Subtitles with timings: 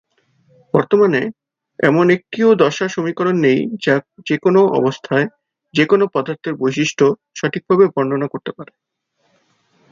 [0.73, 1.21] বর্তমানে,
[1.79, 3.95] এমন একটিও দশার সমীকরণ নেই যা
[4.25, 5.25] যেকোনো অবস্থায়
[5.73, 7.05] যেকোনো পদার্থের বৈশিষ্ট্য
[7.35, 8.71] সঠিকভাবে বর্ণনা করতে পারে।